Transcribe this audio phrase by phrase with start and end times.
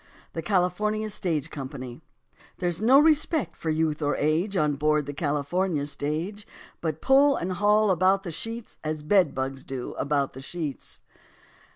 [0.33, 2.01] THE CALIFORNIA STAGE COMPANY
[2.57, 6.47] There's no respect for youth or age On board the California stage,
[6.81, 11.01] But pull and haul about the seats As bed bugs do about the sheets.